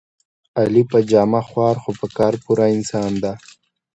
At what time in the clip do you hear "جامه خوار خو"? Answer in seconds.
1.09-1.91